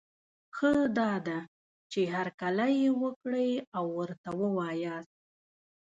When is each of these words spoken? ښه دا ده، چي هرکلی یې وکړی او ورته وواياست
ښه 0.55 0.71
دا 0.99 1.11
ده، 1.27 1.37
چي 1.91 2.01
هرکلی 2.13 2.71
یې 2.83 2.89
وکړی 3.03 3.49
او 3.77 3.85
ورته 3.99 4.29
وواياست 4.41 5.15